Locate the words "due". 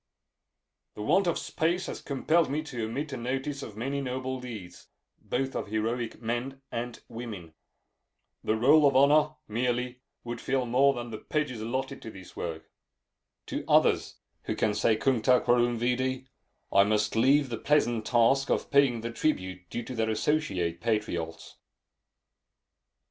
19.69-19.83